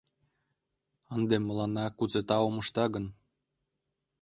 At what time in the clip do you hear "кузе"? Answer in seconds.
1.97-2.21